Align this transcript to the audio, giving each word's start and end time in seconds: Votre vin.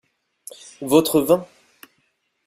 Votre 0.81 1.21
vin. 1.21 1.45